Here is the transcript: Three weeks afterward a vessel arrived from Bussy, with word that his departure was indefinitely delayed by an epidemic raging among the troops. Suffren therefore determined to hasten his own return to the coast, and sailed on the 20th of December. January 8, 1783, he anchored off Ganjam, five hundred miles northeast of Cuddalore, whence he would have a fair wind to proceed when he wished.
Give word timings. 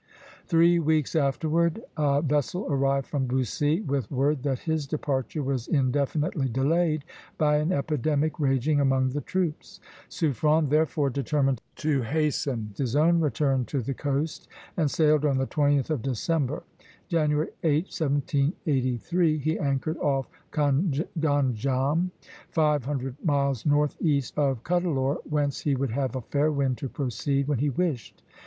Three 0.47 0.79
weeks 0.79 1.15
afterward 1.15 1.83
a 1.95 2.23
vessel 2.23 2.65
arrived 2.67 3.05
from 3.05 3.27
Bussy, 3.27 3.81
with 3.81 4.09
word 4.09 4.41
that 4.41 4.57
his 4.61 4.87
departure 4.87 5.43
was 5.43 5.67
indefinitely 5.67 6.49
delayed 6.49 7.03
by 7.37 7.57
an 7.57 7.71
epidemic 7.71 8.39
raging 8.39 8.79
among 8.79 9.09
the 9.09 9.21
troops. 9.21 9.79
Suffren 10.09 10.69
therefore 10.69 11.11
determined 11.11 11.61
to 11.75 12.01
hasten 12.01 12.73
his 12.75 12.95
own 12.95 13.19
return 13.19 13.63
to 13.65 13.79
the 13.79 13.93
coast, 13.93 14.47
and 14.75 14.89
sailed 14.89 15.23
on 15.23 15.37
the 15.37 15.45
20th 15.45 15.91
of 15.91 16.01
December. 16.01 16.63
January 17.07 17.49
8, 17.61 17.83
1783, 17.93 19.37
he 19.37 19.59
anchored 19.59 19.97
off 19.97 20.27
Ganjam, 20.51 22.09
five 22.49 22.85
hundred 22.85 23.23
miles 23.23 23.67
northeast 23.67 24.35
of 24.35 24.63
Cuddalore, 24.63 25.19
whence 25.29 25.59
he 25.61 25.75
would 25.75 25.91
have 25.91 26.15
a 26.15 26.21
fair 26.21 26.51
wind 26.51 26.79
to 26.79 26.89
proceed 26.89 27.47
when 27.47 27.59
he 27.59 27.69
wished. 27.69 28.23